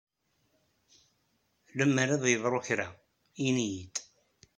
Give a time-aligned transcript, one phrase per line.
[1.77, 2.87] Lemmer ad yeḍru kra,
[3.47, 3.95] ini-iyi-d.